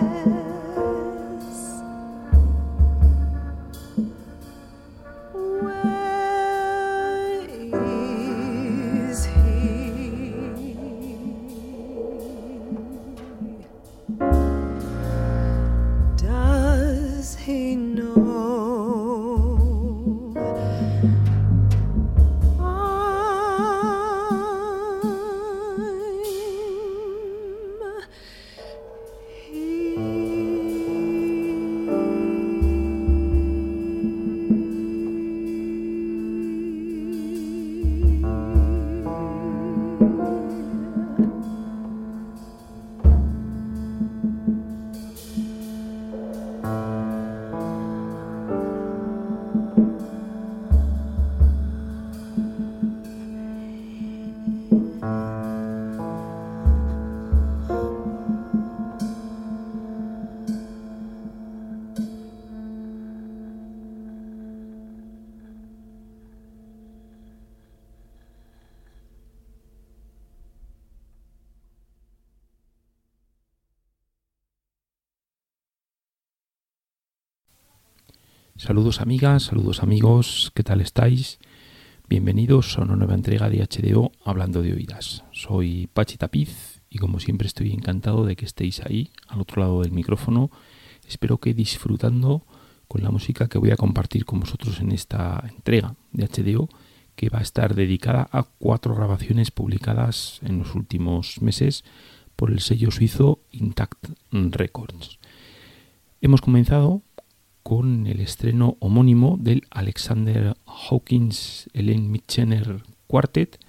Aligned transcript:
bed. 0.00 0.47
Saludos 78.68 79.00
amigas, 79.00 79.44
saludos 79.44 79.82
amigos, 79.82 80.52
¿qué 80.54 80.62
tal 80.62 80.82
estáis? 80.82 81.38
Bienvenidos 82.06 82.76
a 82.76 82.82
una 82.82 82.96
nueva 82.96 83.14
entrega 83.14 83.48
de 83.48 83.66
HDO 83.66 84.12
Hablando 84.26 84.60
de 84.60 84.74
Oídas. 84.74 85.24
Soy 85.32 85.88
Pachi 85.94 86.18
Tapiz 86.18 86.82
y 86.90 86.98
como 86.98 87.18
siempre 87.18 87.46
estoy 87.46 87.72
encantado 87.72 88.26
de 88.26 88.36
que 88.36 88.44
estéis 88.44 88.82
ahí, 88.82 89.10
al 89.26 89.40
otro 89.40 89.62
lado 89.62 89.80
del 89.80 89.92
micrófono. 89.92 90.50
Espero 91.08 91.38
que 91.38 91.54
disfrutando 91.54 92.44
con 92.88 93.02
la 93.02 93.10
música 93.10 93.48
que 93.48 93.56
voy 93.56 93.70
a 93.70 93.78
compartir 93.78 94.26
con 94.26 94.40
vosotros 94.40 94.80
en 94.80 94.92
esta 94.92 95.42
entrega 95.48 95.94
de 96.12 96.26
HDO 96.26 96.68
que 97.16 97.30
va 97.30 97.38
a 97.38 97.42
estar 97.44 97.74
dedicada 97.74 98.28
a 98.30 98.42
cuatro 98.42 98.94
grabaciones 98.94 99.50
publicadas 99.50 100.40
en 100.42 100.58
los 100.58 100.74
últimos 100.74 101.40
meses 101.40 101.84
por 102.36 102.50
el 102.50 102.60
sello 102.60 102.90
suizo 102.90 103.40
Intact 103.50 104.10
Records. 104.30 105.18
Hemos 106.20 106.42
comenzado 106.42 107.00
con 107.68 108.06
el 108.06 108.20
estreno 108.20 108.78
homónimo 108.80 109.36
del 109.38 109.66
Alexander 109.68 110.56
Hawkins 110.64 111.68
Elaine 111.74 112.08
Mitchener 112.08 112.82
Quartet, 113.06 113.60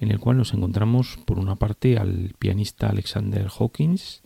en 0.00 0.10
el 0.10 0.18
cual 0.18 0.38
nos 0.38 0.54
encontramos 0.54 1.18
por 1.26 1.38
una 1.38 1.56
parte 1.56 1.98
al 1.98 2.32
pianista 2.38 2.88
Alexander 2.88 3.48
Hawkins, 3.48 4.22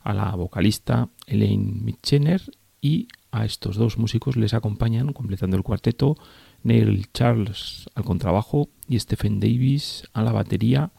a 0.00 0.14
la 0.14 0.34
vocalista 0.36 1.10
Elaine 1.26 1.82
Mitchener 1.82 2.40
y 2.80 3.08
a 3.30 3.44
estos 3.44 3.76
dos 3.76 3.98
músicos 3.98 4.36
les 4.36 4.54
acompañan, 4.54 5.12
completando 5.12 5.58
el 5.58 5.62
cuarteto, 5.62 6.16
Neil 6.62 7.08
Charles 7.12 7.90
al 7.94 8.04
contrabajo 8.04 8.70
y 8.88 8.98
Stephen 8.98 9.38
Davis 9.38 10.04
a 10.14 10.22
la 10.22 10.32
batería 10.32 10.92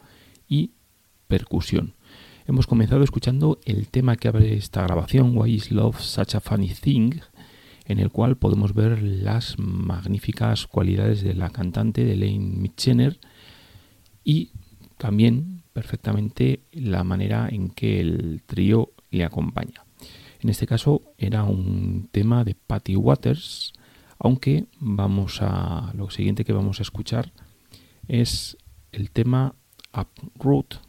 y 0.48 0.70
percusión. 1.26 1.94
Hemos 2.46 2.68
comenzado 2.68 3.02
escuchando 3.02 3.58
el 3.64 3.88
tema 3.88 4.14
que 4.14 4.28
abre 4.28 4.54
esta 4.54 4.82
grabación, 4.82 5.36
Why 5.36 5.54
is 5.54 5.72
Love 5.72 6.00
Such 6.00 6.36
a 6.36 6.40
Funny 6.40 6.68
Thing, 6.68 7.14
en 7.86 7.98
el 7.98 8.10
cual 8.10 8.36
podemos 8.36 8.74
ver 8.74 9.02
las 9.02 9.58
magníficas 9.58 10.66
cualidades 10.66 11.22
de 11.22 11.34
la 11.34 11.50
cantante 11.50 12.04
de 12.04 12.16
Lane 12.16 12.38
Mitchener 12.38 13.18
y 14.24 14.50
también 14.96 15.62
perfectamente 15.72 16.60
la 16.72 17.04
manera 17.04 17.48
en 17.50 17.70
que 17.70 18.00
el 18.00 18.42
trío 18.46 18.92
le 19.10 19.24
acompaña. 19.24 19.84
En 20.40 20.50
este 20.50 20.66
caso 20.66 21.02
era 21.18 21.44
un 21.44 22.08
tema 22.12 22.44
de 22.44 22.54
Patty 22.54 22.96
Waters, 22.96 23.72
aunque 24.18 24.66
vamos 24.78 25.40
a 25.40 25.92
lo 25.94 26.10
siguiente 26.10 26.44
que 26.44 26.52
vamos 26.52 26.80
a 26.80 26.82
escuchar 26.82 27.32
es 28.08 28.56
el 28.92 29.10
tema 29.10 29.54
Uproot, 29.92 30.80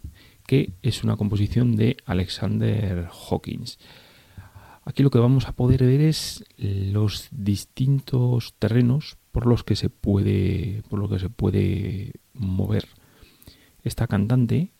que 0.47 0.73
es 0.81 1.03
una 1.03 1.15
composición 1.15 1.75
de 1.75 1.97
Alexander 2.05 3.07
Hawkins. 3.29 3.79
Aquí 4.85 5.01
lo 5.01 5.09
que 5.09 5.17
vamos 5.17 5.47
a 5.47 5.53
poder 5.53 5.83
ver 5.83 6.01
es 6.01 6.45
los 6.57 7.27
distintos 7.31 8.53
terrenos 8.59 9.17
por 9.31 9.47
los 9.47 9.63
que 9.63 9.75
se 9.75 9.89
puede, 9.89 10.83
por 10.89 10.99
lo 10.99 11.09
que 11.09 11.17
se 11.17 11.29
puede 11.29 12.13
mover 12.33 12.87
esta 13.81 14.05
cantante 14.05 14.73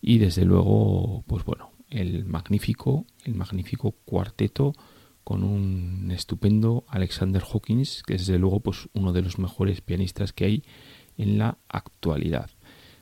y 0.00 0.16
desde 0.16 0.46
luego, 0.46 1.24
pues 1.26 1.44
bueno, 1.44 1.72
el 1.90 2.24
magnífico, 2.24 3.06
el 3.24 3.34
magnífico 3.34 3.92
cuarteto 3.92 4.72
con 5.24 5.44
un 5.44 6.10
estupendo 6.10 6.84
Alexander 6.88 7.42
Hawkins, 7.42 8.02
que 8.02 8.14
es 8.14 8.26
desde 8.26 8.38
luego 8.38 8.60
pues 8.60 8.88
uno 8.94 9.12
de 9.12 9.22
los 9.22 9.38
mejores 9.38 9.82
pianistas 9.82 10.32
que 10.32 10.46
hay 10.46 10.64
en 11.18 11.38
la 11.38 11.58
actualidad. 11.68 12.50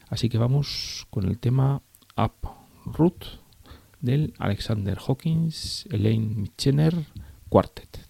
Así 0.08 0.28
que 0.28 0.38
vamos 0.38 1.06
con 1.10 1.24
el 1.24 1.38
tema 1.38 1.82
Up 2.16 2.48
Root 2.84 3.41
del 4.02 4.34
Alexander 4.38 4.98
Hawkins 5.08 5.86
Elaine 5.90 6.34
Mitchener 6.34 6.92
Quartet. 7.48 8.01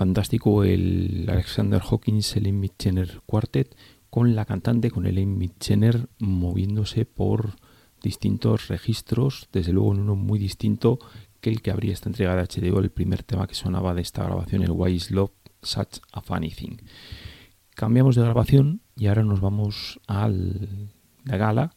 Fantástico 0.00 0.64
el 0.64 1.26
Alexander 1.28 1.82
Hawkins, 1.82 2.34
el 2.34 2.50
Mitchener 2.54 3.20
Quartet, 3.26 3.76
con 4.08 4.34
la 4.34 4.46
cantante, 4.46 4.90
con 4.90 5.04
el 5.04 5.26
Mitchener 5.26 6.08
moviéndose 6.18 7.04
por 7.04 7.56
distintos 8.02 8.68
registros, 8.68 9.50
desde 9.52 9.74
luego 9.74 9.92
en 9.92 10.00
uno 10.00 10.16
muy 10.16 10.38
distinto 10.38 11.00
que 11.42 11.50
el 11.50 11.60
que 11.60 11.70
habría 11.70 11.92
esta 11.92 12.08
entrega 12.08 12.34
de 12.34 12.44
HDO, 12.44 12.78
el 12.78 12.88
primer 12.88 13.24
tema 13.24 13.46
que 13.46 13.54
sonaba 13.54 13.92
de 13.92 14.00
esta 14.00 14.24
grabación, 14.24 14.62
el 14.62 14.70
Why 14.70 14.94
is 14.94 15.10
Love 15.10 15.32
Such 15.62 15.98
a 16.12 16.22
Funny 16.22 16.48
Thing. 16.48 16.78
Cambiamos 17.74 18.16
de 18.16 18.22
grabación 18.22 18.80
y 18.96 19.08
ahora 19.08 19.22
nos 19.22 19.42
vamos 19.42 20.00
a 20.06 20.30
la 20.30 21.36
gala 21.36 21.76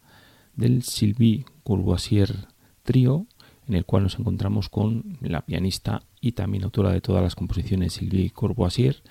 del 0.56 0.84
Sylvie 0.84 1.44
Courvoisier 1.64 2.48
Trio, 2.84 3.28
en 3.68 3.76
el 3.76 3.86
cual 3.86 4.04
nos 4.04 4.20
encontramos 4.20 4.70
con 4.70 5.18
la 5.22 5.42
pianista 5.42 6.04
y 6.20 6.34
también 6.34 6.64
autora 6.64 6.92
de 6.92 7.02
todas 7.02 7.24
las 7.24 7.36
composiciones 7.36 7.94
Sylvie 7.94 8.32
Courvoisier, 8.32 9.02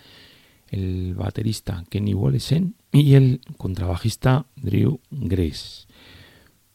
el 0.68 1.14
baterista 1.14 1.84
Kenny 1.90 2.14
Wollesen 2.14 2.74
y 2.92 3.14
el 3.14 3.40
contrabajista 3.56 4.46
Drew 4.56 5.00
Grace. 5.10 5.86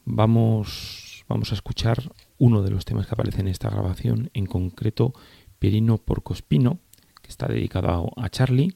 Vamos, 0.05 1.25
vamos 1.27 1.51
a 1.51 1.55
escuchar 1.55 2.12
uno 2.38 2.62
de 2.62 2.69
los 2.69 2.86
temas 2.86 3.07
que 3.07 3.13
aparece 3.13 3.41
en 3.41 3.48
esta 3.48 3.69
grabación, 3.69 4.29
en 4.34 4.46
concreto 4.46 5.13
Perino 5.60 5.98
Porcospino, 5.98 6.79
que 7.22 7.29
está 7.29 7.48
dedicado 7.48 8.12
a 8.15 8.29
Charlie. 8.29 8.75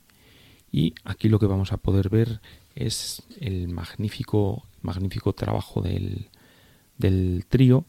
Y 0.71 0.95
aquí 1.03 1.29
lo 1.29 1.39
que 1.39 1.45
vamos 1.45 1.71
a 1.71 1.77
poder 1.77 2.09
ver 2.09 2.41
es 2.75 3.23
el 3.39 3.67
magnífico, 3.67 4.65
magnífico 4.81 5.33
trabajo 5.33 5.81
del, 5.81 6.29
del 6.97 7.45
trío, 7.47 7.85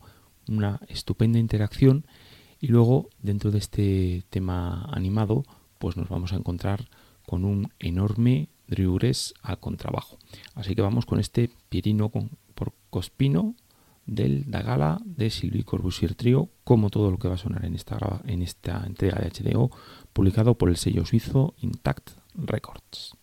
una 0.52 0.80
estupenda 0.88 1.38
interacción 1.38 2.06
y 2.60 2.68
luego 2.68 3.08
dentro 3.20 3.50
de 3.50 3.58
este 3.58 4.24
tema 4.30 4.88
animado 4.92 5.44
pues 5.78 5.96
nos 5.96 6.08
vamos 6.08 6.32
a 6.32 6.36
encontrar 6.36 6.88
con 7.26 7.44
un 7.44 7.72
enorme 7.78 8.48
driures 8.68 9.34
al 9.42 9.58
contrabajo. 9.58 10.18
Así 10.54 10.74
que 10.74 10.82
vamos 10.82 11.06
con 11.06 11.18
este 11.18 11.50
Pirino 11.68 12.08
con, 12.10 12.30
por 12.54 12.72
Cospino 12.90 13.56
del 14.06 14.50
Dagala 14.50 15.00
de 15.04 15.30
Sylvie 15.30 15.64
Corbusier 15.64 16.14
Trio, 16.14 16.50
como 16.64 16.90
todo 16.90 17.10
lo 17.10 17.18
que 17.18 17.28
va 17.28 17.34
a 17.34 17.38
sonar 17.38 17.64
en 17.64 17.74
esta, 17.74 17.98
en 18.26 18.42
esta 18.42 18.84
entrega 18.86 19.18
de 19.18 19.30
HDO, 19.30 19.70
publicado 20.12 20.56
por 20.56 20.68
el 20.68 20.76
sello 20.76 21.04
suizo 21.04 21.54
Intact 21.58 22.10
Records. 22.34 23.16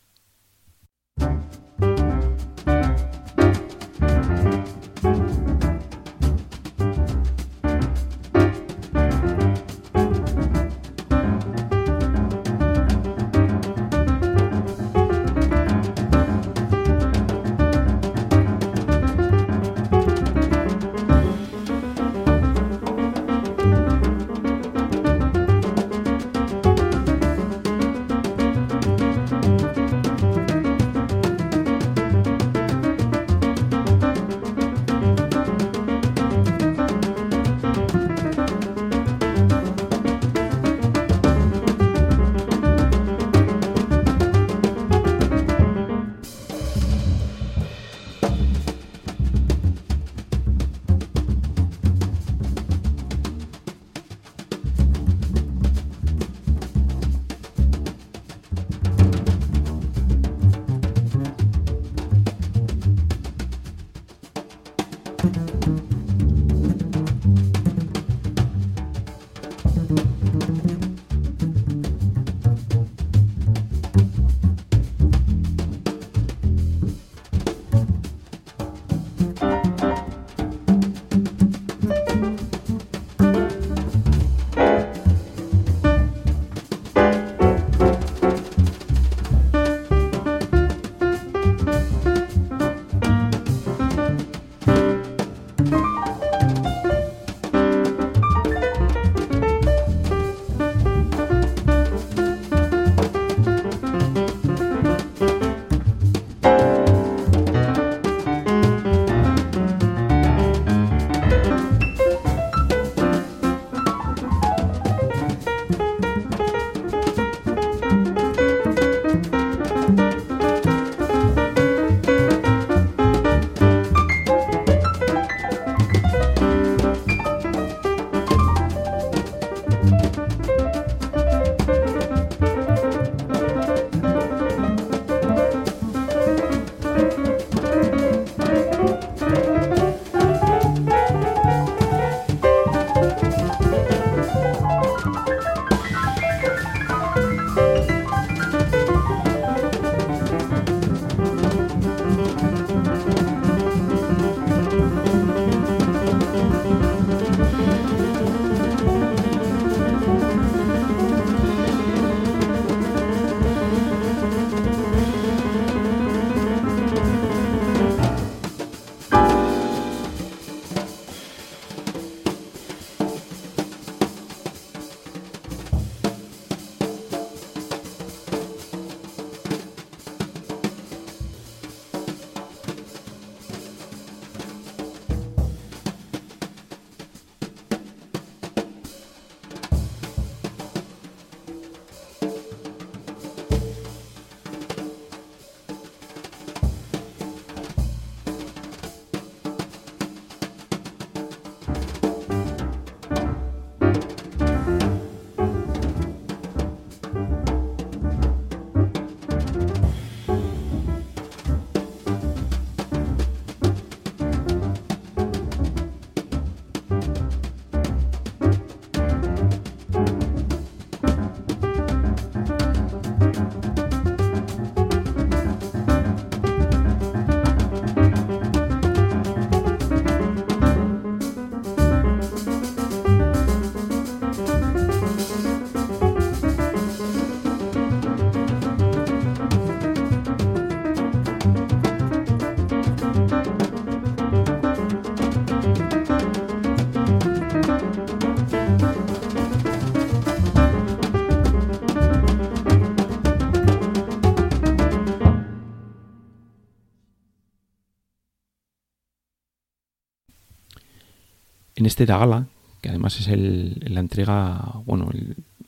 Este 262.00 262.14
Dagala, 262.14 262.48
que 262.80 262.88
además 262.88 263.20
es 263.20 263.28
la 263.28 264.00
entrega, 264.00 264.72
bueno, 264.86 265.10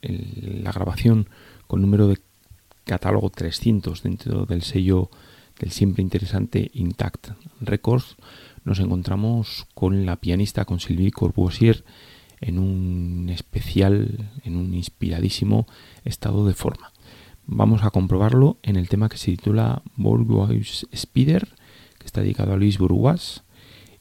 la 0.01 0.71
grabación 0.71 1.27
con 1.67 1.81
número 1.81 2.07
de 2.07 2.19
catálogo 2.85 3.29
300 3.29 4.01
dentro 4.01 4.45
del 4.45 4.61
sello 4.61 5.09
del 5.59 5.71
siempre 5.71 6.01
interesante 6.01 6.71
Intact 6.73 7.31
Records, 7.59 8.15
nos 8.63 8.79
encontramos 8.79 9.67
con 9.73 10.05
la 10.05 10.15
pianista, 10.15 10.63
con 10.63 10.79
Sylvie 10.79 11.11
Corbusier, 11.11 11.83
en 12.39 12.59
un 12.59 13.27
especial, 13.29 14.29
en 14.45 14.55
un 14.55 14.73
inspiradísimo 14.73 15.67
estado 16.05 16.47
de 16.47 16.53
forma. 16.53 16.93
Vamos 17.45 17.83
a 17.83 17.89
comprobarlo 17.89 18.55
en 18.63 18.77
el 18.77 18.87
tema 18.87 19.09
que 19.09 19.17
se 19.17 19.31
titula 19.31 19.81
Bourgeois 19.97 20.87
Spider, 20.93 21.49
que 21.99 22.05
está 22.05 22.21
dedicado 22.21 22.53
a 22.53 22.55
Luis 22.55 22.77
Bourgeois. 22.77 23.43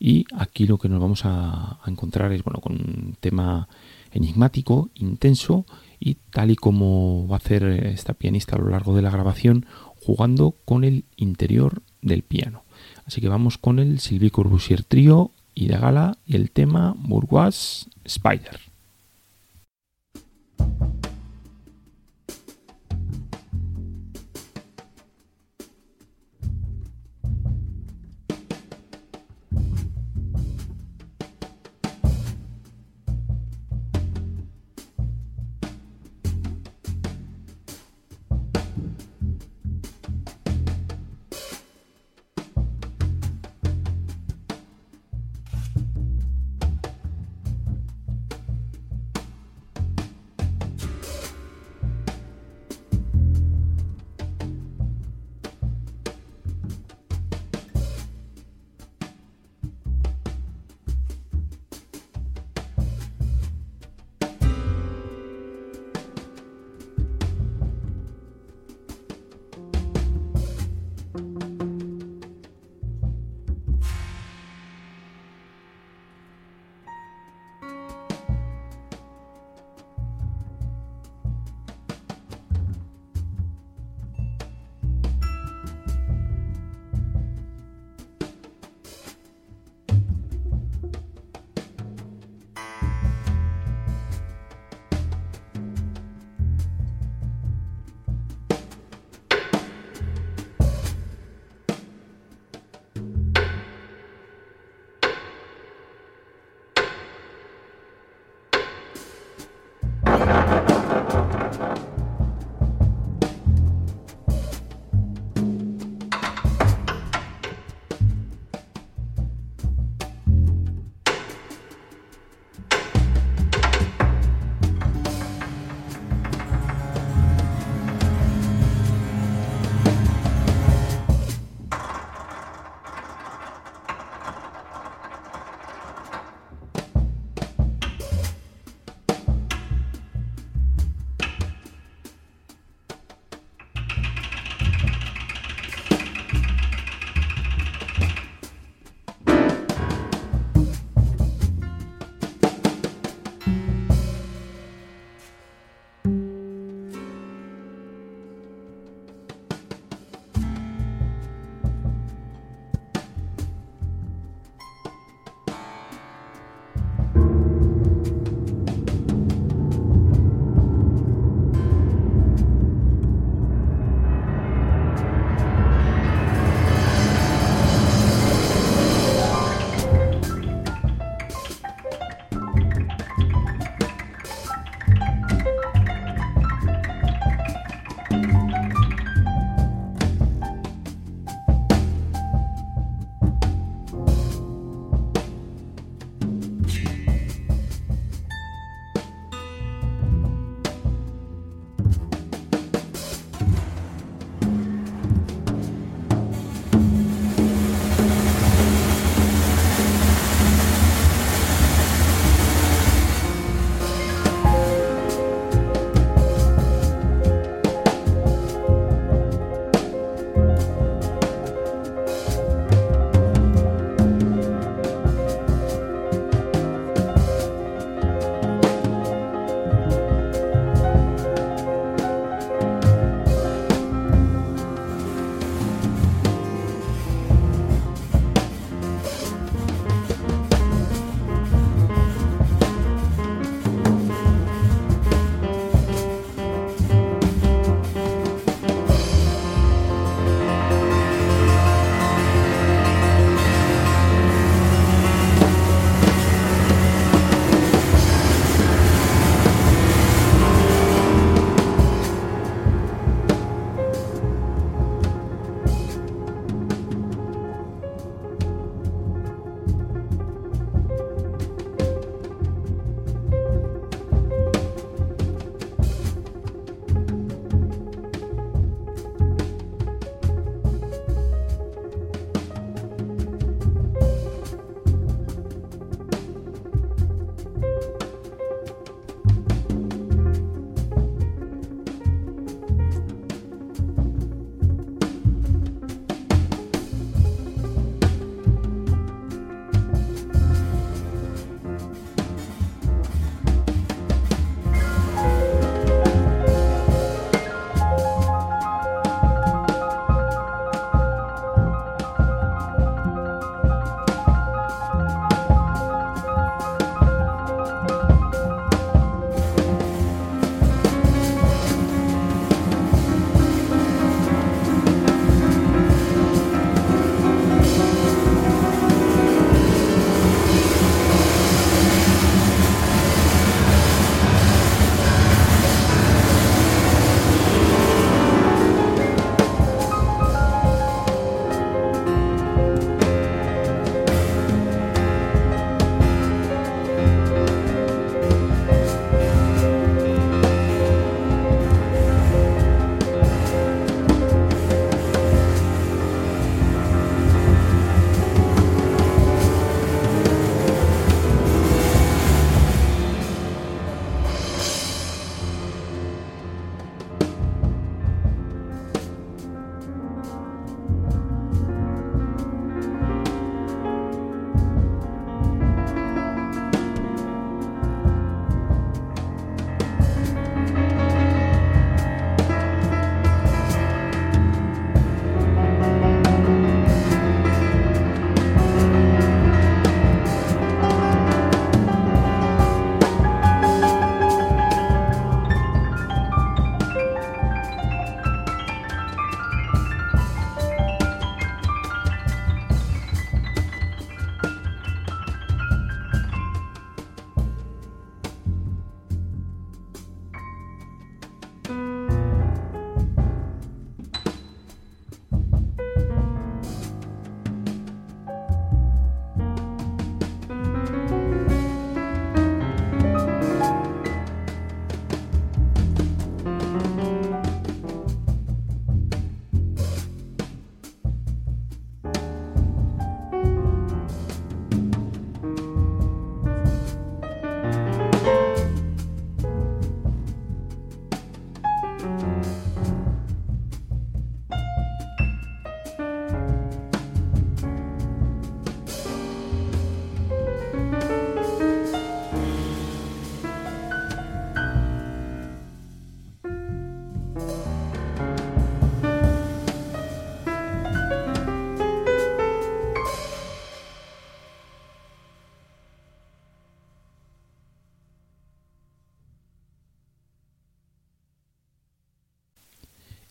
Y 0.03 0.25
aquí 0.35 0.67
lo 0.67 0.79
que 0.79 0.89
nos 0.89 0.99
vamos 0.99 1.21
a, 1.25 1.79
encontrar 1.87 2.33
es 2.33 2.43
bueno, 2.43 2.61
con 2.61 2.73
un 2.73 3.17
tema 3.21 3.69
enigmático, 4.13 4.89
intenso 4.95 5.67
y 6.01 6.15
tal 6.15 6.51
y 6.51 6.57
como 6.57 7.29
va 7.29 7.37
a 7.37 7.39
hacer 7.39 7.65
esta 7.65 8.15
pianista 8.15 8.57
a 8.57 8.59
lo 8.59 8.71
largo 8.71 8.97
de 8.97 9.03
la 9.03 9.11
grabación, 9.11 9.67
jugando 10.01 10.57
con 10.65 10.85
el 10.85 11.05
interior 11.17 11.83
del 12.01 12.23
piano. 12.23 12.65
Así 13.05 13.21
que 13.21 13.29
vamos 13.29 13.59
con 13.59 13.79
el 13.79 14.01
Sylvie 14.01 14.31
Corbusier 14.31 14.85
Trio 14.85 15.33
y 15.55 15.69
de 15.69 15.77
gala 15.77 16.17
y 16.27 16.37
el 16.37 16.51
tema 16.51 16.95
Bourgeois 16.97 17.87
Spider. 18.05 18.70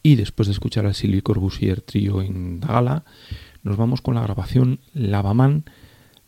Y 0.10 0.16
después 0.16 0.48
de 0.48 0.54
escuchar 0.54 0.88
al 0.88 0.96
Sylvie 0.96 1.22
Corbusier 1.22 1.82
trío 1.82 2.24
en 2.24 2.60
Dagala, 2.60 3.04
nos 3.62 3.78
vamos 3.78 4.02
con 4.02 4.16
la 4.16 4.24
grabación 4.24 4.80
Lavaman 4.96 5.66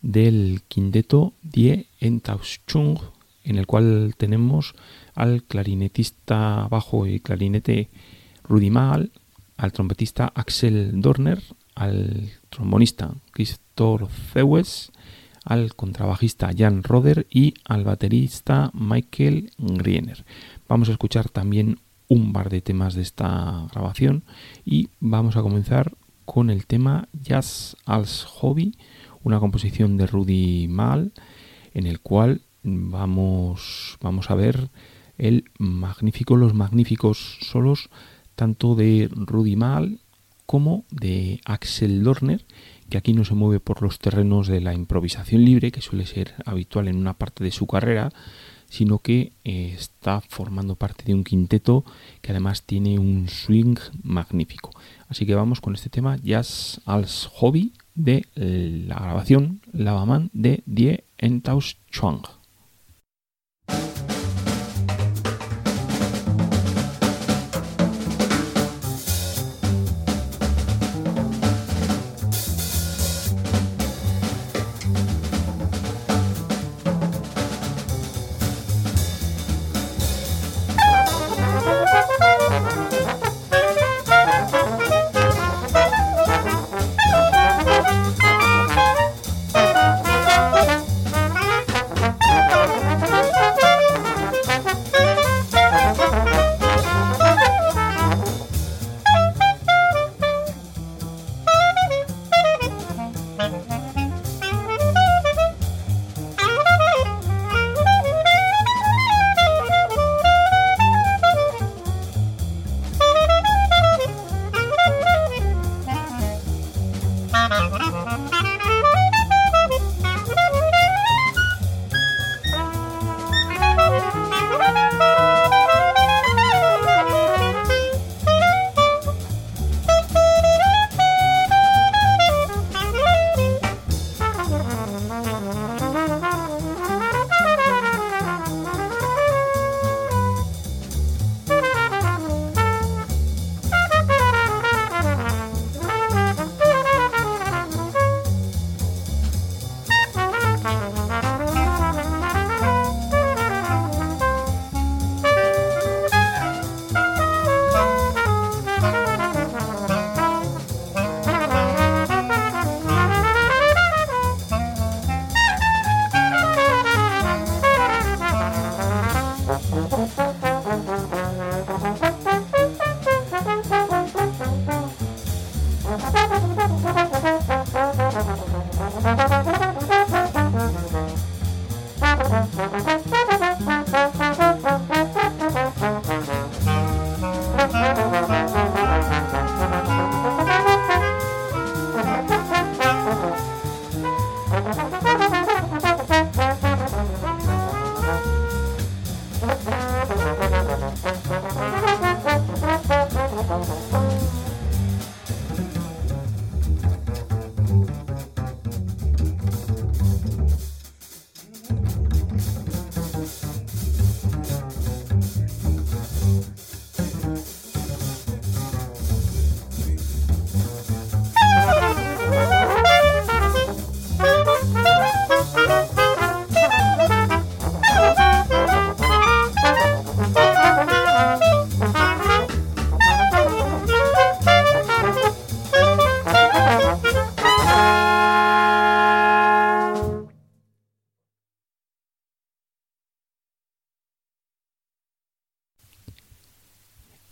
del 0.02 0.62
quinteto 0.68 1.32
Die 1.42 1.88
Entauschung, 1.98 3.00
en 3.42 3.58
el 3.58 3.66
cual 3.66 4.14
tenemos 4.16 4.76
al 5.16 5.42
clarinetista 5.42 6.68
bajo 6.70 7.08
y 7.08 7.18
clarinete 7.18 7.88
Rudy 8.44 8.70
Maal, 8.70 9.10
al 9.56 9.72
trompetista 9.72 10.30
Axel 10.32 11.00
Dorner, 11.00 11.42
al 11.74 12.30
trombonista 12.50 13.12
Christoph 13.32 14.12
Zewes, 14.32 14.92
al 15.44 15.74
contrabajista 15.74 16.52
Jan 16.56 16.84
Roder 16.84 17.26
y 17.28 17.54
al 17.64 17.82
baterista 17.82 18.70
Michael 18.74 19.50
Griener. 19.58 20.24
Vamos 20.68 20.88
a 20.88 20.92
escuchar 20.92 21.28
también 21.30 21.80
un 22.12 22.34
par 22.34 22.50
de 22.50 22.60
temas 22.60 22.94
de 22.94 23.00
esta 23.00 23.66
grabación 23.72 24.24
y 24.66 24.90
vamos 25.00 25.36
a 25.36 25.42
comenzar 25.42 25.94
con 26.26 26.50
el 26.50 26.66
tema 26.66 27.08
Jazz 27.14 27.74
als 27.86 28.24
Hobby, 28.24 28.76
una 29.22 29.40
composición 29.40 29.96
de 29.96 30.06
Rudy 30.06 30.68
Mal 30.68 31.12
en 31.72 31.86
el 31.86 32.00
cual 32.00 32.42
vamos, 32.62 33.96
vamos 34.02 34.30
a 34.30 34.34
ver 34.34 34.68
el 35.16 35.44
magnífico, 35.58 36.36
los 36.36 36.52
magníficos 36.52 37.38
solos 37.40 37.88
tanto 38.34 38.74
de 38.74 39.08
Rudy 39.10 39.56
Mal 39.56 40.00
como 40.44 40.84
de 40.90 41.40
Axel 41.46 42.02
Dorner, 42.04 42.44
que 42.90 42.98
aquí 42.98 43.14
no 43.14 43.24
se 43.24 43.34
mueve 43.34 43.58
por 43.58 43.80
los 43.80 43.98
terrenos 43.98 44.48
de 44.48 44.60
la 44.60 44.74
improvisación 44.74 45.46
libre, 45.46 45.72
que 45.72 45.80
suele 45.80 46.04
ser 46.04 46.34
habitual 46.44 46.88
en 46.88 46.96
una 46.96 47.14
parte 47.14 47.42
de 47.42 47.52
su 47.52 47.66
carrera, 47.66 48.10
sino 48.72 49.00
que 49.00 49.32
eh, 49.44 49.74
está 49.76 50.22
formando 50.22 50.76
parte 50.76 51.04
de 51.04 51.12
un 51.12 51.24
quinteto 51.24 51.84
que 52.22 52.30
además 52.32 52.62
tiene 52.62 52.98
un 52.98 53.28
swing 53.28 53.76
magnífico. 54.02 54.70
Así 55.08 55.26
que 55.26 55.34
vamos 55.34 55.60
con 55.60 55.74
este 55.74 55.90
tema 55.90 56.16
Jazz 56.22 56.80
als 56.86 57.28
Hobby 57.34 57.74
de 57.94 58.24
la 58.34 58.94
grabación 58.94 59.60
Lavaman 59.74 60.30
de 60.32 60.62
Die 60.64 61.04
Entaus 61.18 61.76
Chuang. 61.90 62.22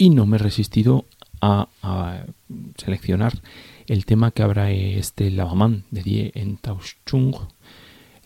Y 0.01 0.09
no 0.09 0.25
me 0.25 0.37
he 0.37 0.39
resistido 0.39 1.05
a, 1.43 1.69
seleccionar 2.79 3.39
el 3.87 4.07
tema 4.07 4.31
que 4.31 4.43
habrá 4.43 4.71
este 4.71 5.31
Lavaman 5.31 5.85
de 5.91 6.03
Die 6.03 6.33
Entauschung. 6.35 7.35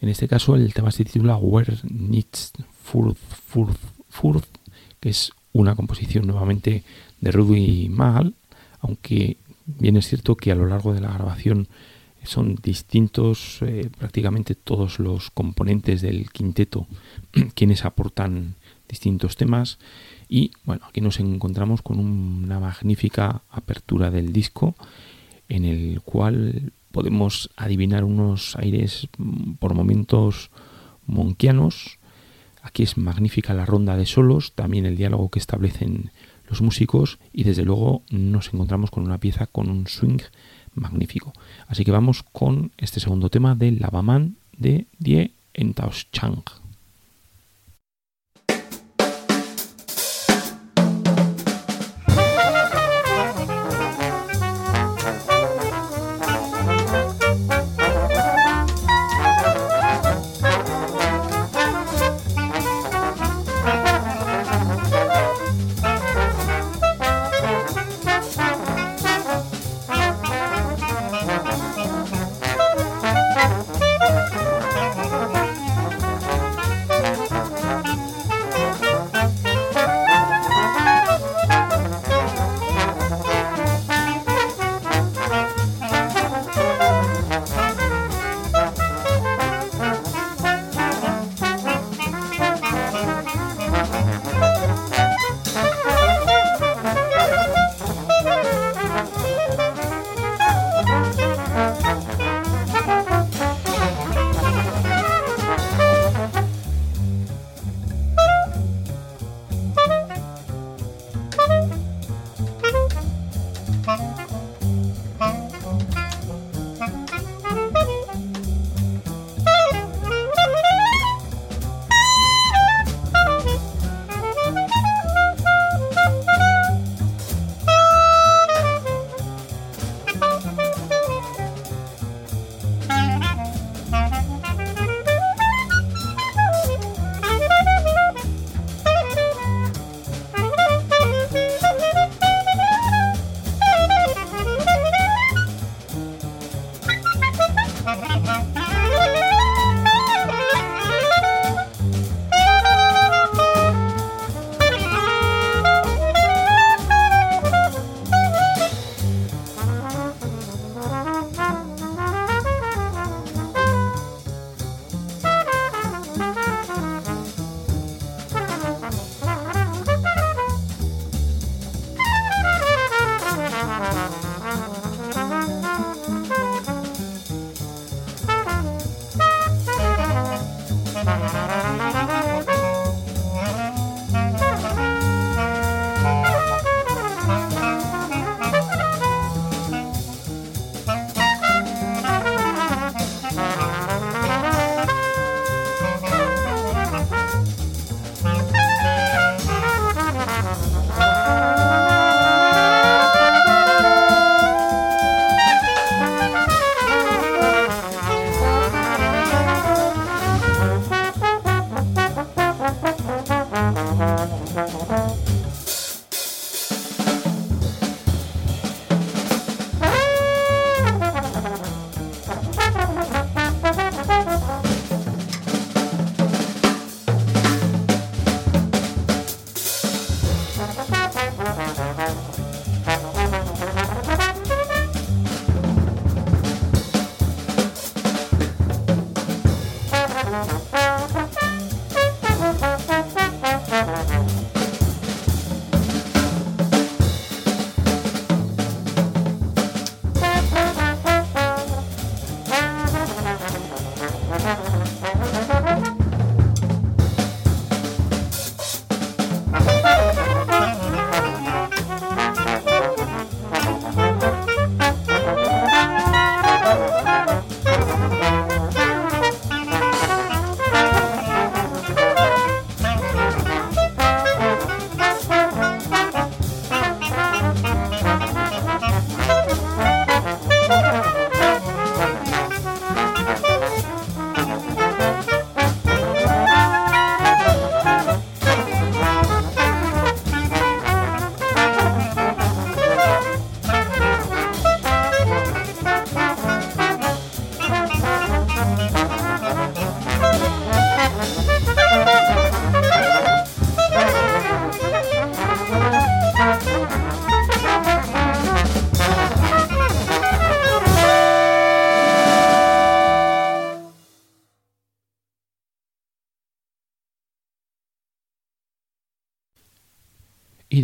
En 0.00 0.08
este 0.08 0.28
caso 0.28 0.54
el 0.54 0.72
tema 0.72 0.92
se 0.92 1.04
titula 1.04 1.36
Where 1.36 1.76
Nichts 1.82 2.52
Furth, 2.80 3.18
Furth, 3.18 3.80
Furth, 4.08 4.46
que 5.00 5.08
es 5.08 5.32
una 5.52 5.74
composición 5.74 6.28
nuevamente 6.28 6.84
de 7.20 7.32
Rudy 7.32 7.88
Mal, 7.88 8.34
aunque 8.78 9.36
bien 9.66 9.96
es 9.96 10.06
cierto 10.06 10.36
que 10.36 10.52
a 10.52 10.54
lo 10.54 10.66
largo 10.66 10.94
de 10.94 11.00
la 11.00 11.12
grabación 11.12 11.66
son 12.22 12.54
distintos 12.62 13.58
eh, 13.62 13.90
prácticamente 13.98 14.54
todos 14.54 15.00
los 15.00 15.32
componentes 15.32 16.02
del 16.02 16.30
quinteto 16.30 16.86
quienes 17.54 17.84
aportan 17.84 18.54
distintos 18.94 19.34
temas 19.34 19.78
y 20.28 20.52
bueno, 20.64 20.86
aquí 20.86 21.00
nos 21.00 21.18
encontramos 21.18 21.82
con 21.82 21.98
una 21.98 22.60
magnífica 22.60 23.42
apertura 23.50 24.10
del 24.10 24.32
disco 24.32 24.76
en 25.48 25.64
el 25.64 26.00
cual 26.02 26.72
podemos 26.92 27.50
adivinar 27.56 28.04
unos 28.04 28.56
aires 28.56 29.08
mm, 29.18 29.54
por 29.54 29.74
momentos 29.74 30.50
monquianos. 31.06 31.98
Aquí 32.62 32.84
es 32.84 32.96
magnífica 32.96 33.52
la 33.52 33.66
ronda 33.66 33.96
de 33.96 34.06
solos, 34.06 34.52
también 34.54 34.86
el 34.86 34.96
diálogo 34.96 35.28
que 35.28 35.40
establecen 35.40 36.12
los 36.48 36.62
músicos 36.62 37.18
y 37.32 37.42
desde 37.42 37.64
luego 37.64 38.02
nos 38.10 38.54
encontramos 38.54 38.90
con 38.90 39.02
una 39.02 39.18
pieza 39.18 39.46
con 39.46 39.68
un 39.70 39.88
swing 39.88 40.22
magnífico. 40.74 41.32
Así 41.66 41.84
que 41.84 41.90
vamos 41.90 42.22
con 42.22 42.70
este 42.78 43.00
segundo 43.00 43.28
tema 43.28 43.54
de 43.54 43.72
Lavaman 43.72 44.36
de 44.56 44.86
Die 44.98 45.32
Entauschang. 45.52 46.63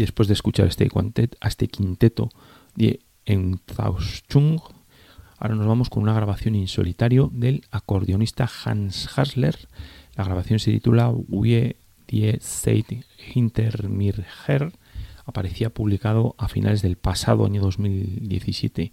Después 0.01 0.29
de 0.29 0.35
escuchar 0.35 0.67
este, 0.67 0.89
este 1.43 1.69
quinteto 1.69 2.31
de 2.75 3.01
Enthauschung, 3.25 4.61
ahora 5.39 5.55
nos 5.55 5.67
vamos 5.67 5.91
con 5.91 6.03
una 6.03 6.15
grabación 6.15 6.55
en 6.55 6.69
solitario 6.69 7.31
del 7.33 7.65
acordeonista 7.71 8.49
Hans 8.65 9.09
Hasler. 9.17 9.69
La 10.17 10.25
grabación 10.25 10.59
se 10.59 10.73
titula 10.73 11.11
Wie 11.11 11.77
die 12.09 12.39
Zeit 12.41 13.05
hinter 13.35 13.89
mir 13.89 14.25
her, 14.47 14.73
aparecía 15.25 15.71
publicado 15.71 16.35
a 16.39 16.49
finales 16.49 16.83
del 16.83 16.97
pasado 16.97 17.47
año 17.47 17.63
2017 17.63 18.93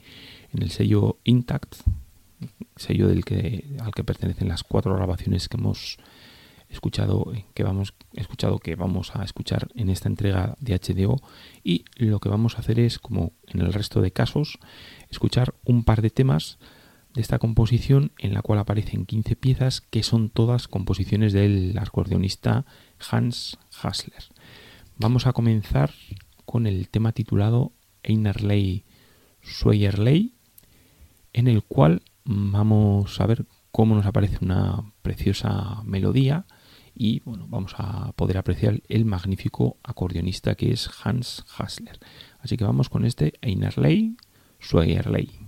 en 0.53 0.61
el 0.61 0.69
sello 0.69 1.17
Intact, 1.23 1.75
sello 2.75 3.09
al 3.09 3.23
que 3.25 4.03
pertenecen 4.05 4.47
las 4.47 4.63
cuatro 4.63 4.95
grabaciones 4.95 5.49
que 5.49 5.57
hemos 5.57 5.97
escuchado 6.69 7.31
que 7.53 7.63
vamos 7.63 7.93
escuchado 8.13 8.59
que 8.59 8.75
vamos 8.75 9.15
a 9.15 9.23
escuchar 9.23 9.69
en 9.75 9.89
esta 9.89 10.09
entrega 10.09 10.55
de 10.59 10.77
HDO 10.77 11.21
y 11.63 11.85
lo 11.95 12.19
que 12.19 12.29
vamos 12.29 12.55
a 12.55 12.59
hacer 12.59 12.79
es 12.79 12.99
como 12.99 13.33
en 13.47 13.61
el 13.61 13.73
resto 13.73 14.01
de 14.01 14.11
casos 14.11 14.59
escuchar 15.09 15.53
un 15.63 15.83
par 15.83 16.01
de 16.01 16.09
temas 16.09 16.59
de 17.13 17.21
esta 17.21 17.39
composición 17.39 18.11
en 18.19 18.33
la 18.33 18.41
cual 18.41 18.59
aparecen 18.59 19.05
15 19.05 19.35
piezas 19.35 19.81
que 19.81 20.03
son 20.03 20.29
todas 20.29 20.67
composiciones 20.67 21.33
del 21.33 21.77
acordeonista 21.77 22.65
Hans 23.09 23.57
Hassler. 23.81 24.23
Vamos 24.97 25.25
a 25.25 25.33
comenzar 25.33 25.91
con 26.45 26.67
el 26.67 26.89
tema 26.89 27.13
titulado 27.13 27.71
Einerley 28.03 28.85
Schweierley 29.43 30.33
en 31.33 31.47
el 31.47 31.63
cual 31.63 32.03
vamos 32.25 33.19
a 33.21 33.25
ver 33.25 33.45
cómo 33.71 33.95
nos 33.95 34.05
aparece 34.05 34.37
una 34.41 34.91
preciosa 35.01 35.81
melodía 35.83 36.45
y 36.97 37.21
bueno, 37.21 37.45
vamos 37.47 37.75
a 37.77 38.11
poder 38.13 38.37
apreciar 38.37 38.81
el 38.89 39.05
magnífico 39.05 39.77
acordeonista 39.83 40.55
que 40.55 40.71
es 40.71 40.89
Hans 41.03 41.45
Hassler. 41.57 41.99
Así 42.39 42.57
que 42.57 42.63
vamos 42.63 42.89
con 42.89 43.05
este 43.05 43.33
Einerley 43.41 44.17
Schweierley. 44.59 45.46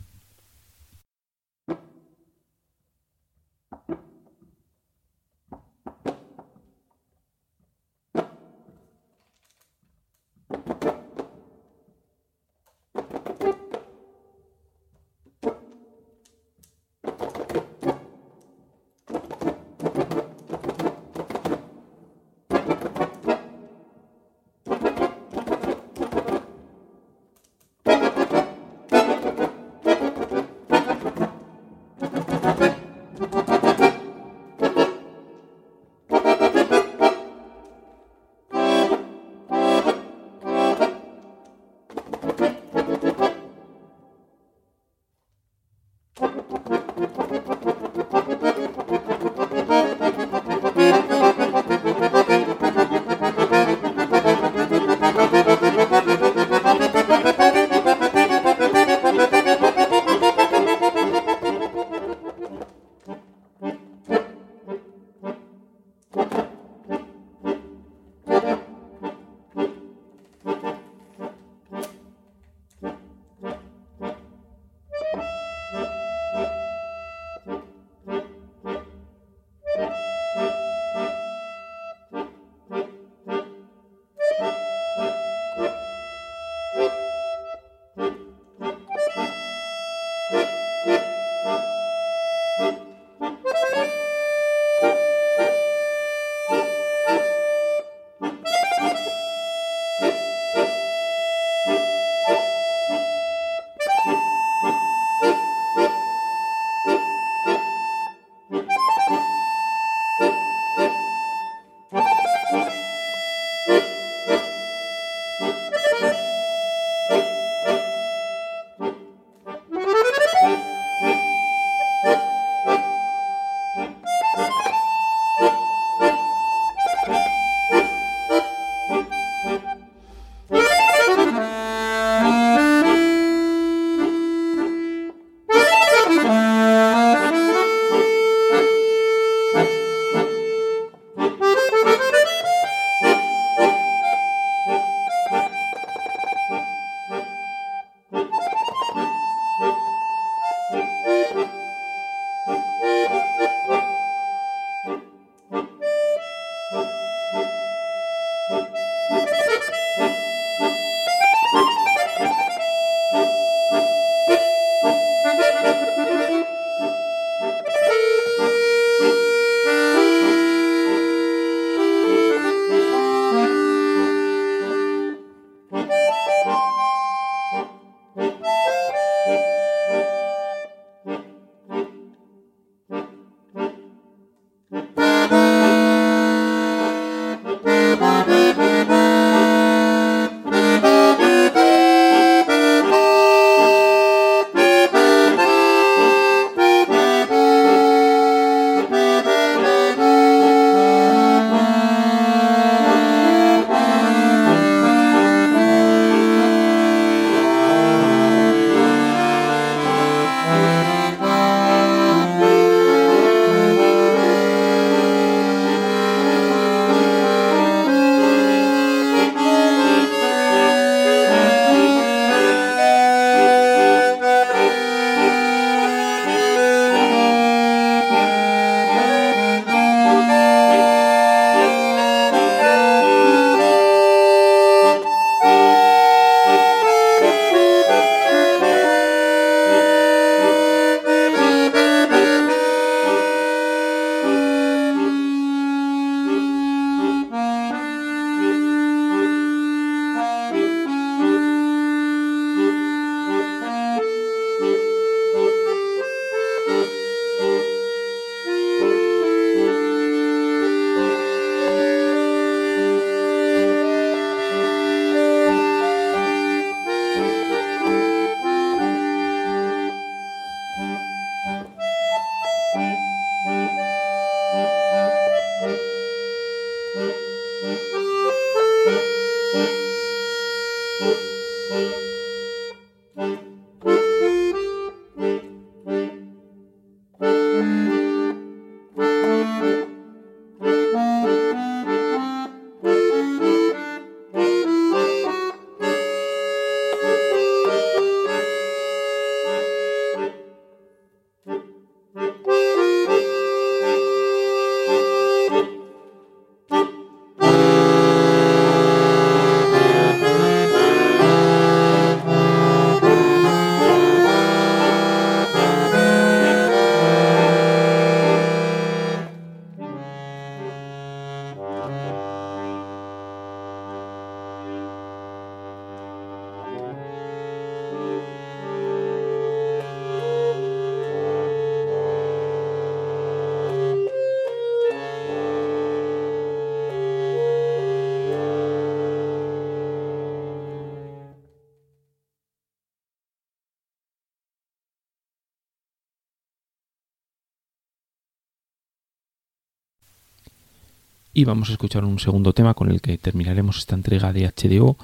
Y 351.39 351.45
vamos 351.45 351.69
a 351.69 351.71
escuchar 351.71 352.03
un 352.03 352.19
segundo 352.19 352.51
tema 352.51 352.73
con 352.73 352.91
el 352.91 352.99
que 352.99 353.17
terminaremos 353.17 353.77
esta 353.77 353.95
entrega 353.95 354.33
de 354.33 354.45
HDO. 354.45 354.97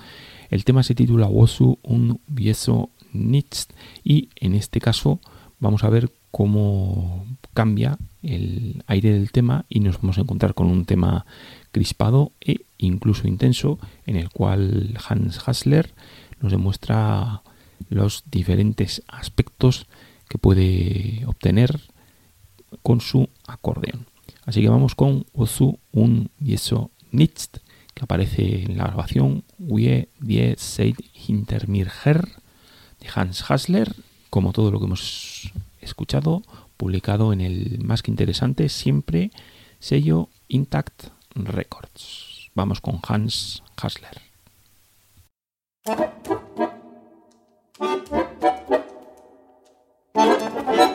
El 0.49 0.65
tema 0.65 0.83
se 0.83 0.93
titula 0.93 1.27
Wosu 1.27 1.79
un 1.81 2.19
Vieso 2.27 2.89
Nichts 3.13 3.69
y 4.03 4.27
en 4.35 4.53
este 4.53 4.81
caso 4.81 5.21
vamos 5.61 5.85
a 5.85 5.89
ver 5.89 6.11
cómo 6.31 7.25
cambia 7.53 7.97
el 8.21 8.83
aire 8.87 9.13
del 9.13 9.31
tema 9.31 9.63
y 9.69 9.79
nos 9.79 10.01
vamos 10.01 10.17
a 10.17 10.21
encontrar 10.23 10.55
con 10.55 10.67
un 10.67 10.83
tema 10.83 11.25
crispado 11.71 12.33
e 12.41 12.65
incluso 12.79 13.29
intenso 13.29 13.79
en 14.05 14.17
el 14.17 14.29
cual 14.29 14.99
Hans 15.07 15.39
Hassler 15.47 15.93
nos 16.41 16.51
demuestra 16.51 17.43
los 17.87 18.25
diferentes 18.29 19.03
aspectos 19.07 19.87
que 20.27 20.37
puede 20.37 21.23
obtener 21.27 21.79
con 22.83 22.99
su 22.99 23.29
acordeón. 23.47 24.14
Así 24.45 24.61
que 24.61 24.69
vamos 24.69 24.95
con 24.95 25.25
Ozu 25.33 25.79
un 25.91 26.29
Yeso 26.39 26.91
Nicht, 27.11 27.57
que 27.93 28.03
aparece 28.03 28.63
en 28.63 28.77
la 28.77 28.85
grabación 28.85 29.43
Wie 29.57 30.07
die 30.19 30.55
Seid 30.57 30.95
hinter 31.27 31.67
mir 31.67 31.91
Herr 32.03 32.27
de 32.99 33.07
Hans 33.13 33.49
Hassler, 33.49 33.93
como 34.29 34.53
todo 34.53 34.71
lo 34.71 34.79
que 34.79 34.85
hemos 34.85 35.51
escuchado, 35.81 36.43
publicado 36.77 37.33
en 37.33 37.41
el 37.41 37.83
más 37.83 38.03
que 38.03 38.11
interesante, 38.11 38.69
siempre 38.69 39.31
sello 39.79 40.29
Intact 40.47 41.07
Records. 41.33 42.51
Vamos 42.53 42.81
con 42.81 42.99
Hans 43.07 43.63
Hassler. 43.75 44.21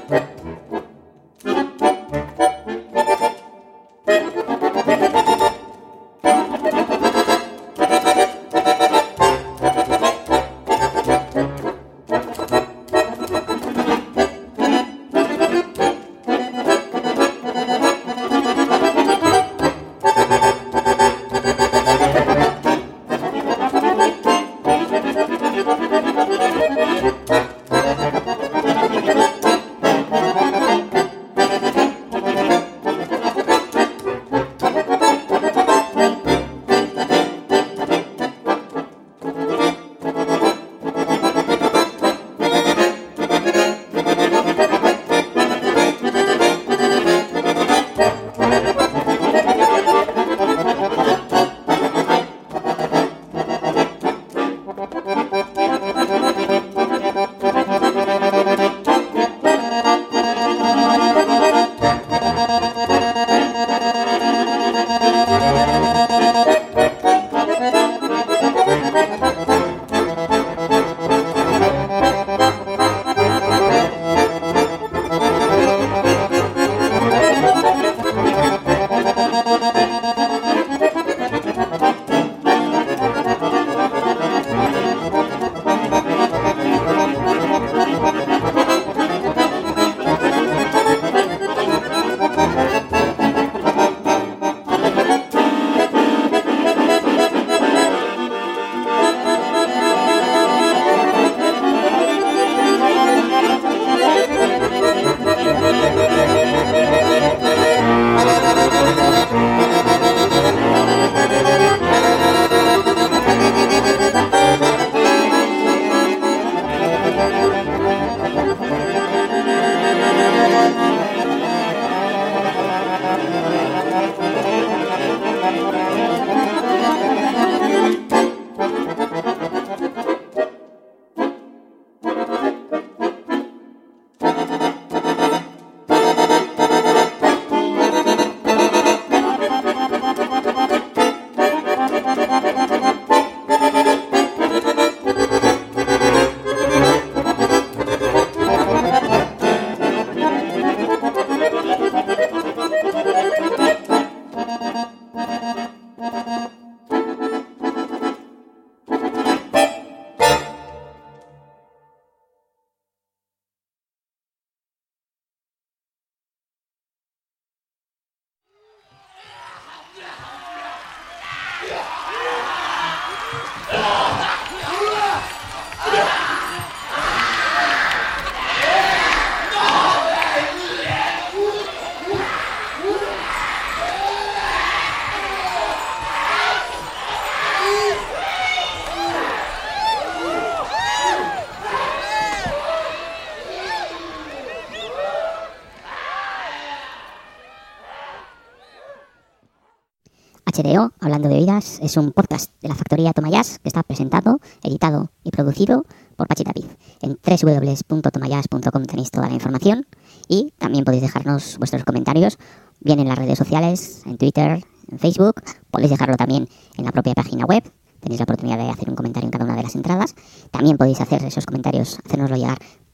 HDO, 200.50 200.92
Hablando 201.00 201.28
de 201.28 201.36
Oídas, 201.36 201.78
es 201.80 201.96
un 201.96 202.12
podcast 202.12 202.50
de 202.60 202.68
la 202.68 202.74
factoría 202.74 203.12
Tomayas 203.12 203.60
que 203.60 203.68
está 203.68 203.82
presentado, 203.82 204.40
editado 204.64 205.12
y 205.22 205.30
producido 205.30 205.84
por 206.16 206.26
Pachi 206.26 206.42
Tapiz. 206.42 206.66
En 207.02 207.18
www.tomayas.com 207.22 208.84
tenéis 208.84 209.10
toda 209.10 209.28
la 209.28 209.34
información 209.34 209.86
y 210.28 210.52
también 210.58 210.84
podéis 210.84 211.02
dejarnos 211.02 211.56
vuestros 211.58 211.84
comentarios, 211.84 212.38
bien 212.80 212.98
en 212.98 213.08
las 213.08 213.18
redes 213.18 213.38
sociales, 213.38 214.02
en 214.06 214.18
Twitter, 214.18 214.64
en 214.90 214.98
Facebook, 214.98 215.36
podéis 215.70 215.90
dejarlo 215.90 216.16
también 216.16 216.48
en 216.76 216.84
la 216.84 216.90
propia 216.90 217.14
página 217.14 217.44
web. 217.44 217.62
Tenéis 218.00 218.18
la 218.18 218.24
oportunidad 218.24 218.58
de 218.58 218.70
hacer 218.70 218.88
un 218.88 218.96
comentario 218.96 219.26
en 219.26 219.30
cada 219.30 219.44
una 219.44 219.56
de 219.56 219.62
las 219.62 219.76
entradas. 219.76 220.14
También 220.50 220.78
podéis 220.78 221.00
hacer 221.00 221.22
esos 221.24 221.46
comentarios, 221.46 221.98
hacérnoslo 222.04 222.36
llegar 222.36 222.58